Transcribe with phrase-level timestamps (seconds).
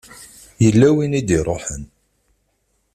[0.63, 1.83] Yella win i d-iṛuḥen.